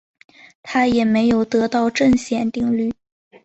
[0.63, 2.91] 他也没有得到正弦定律。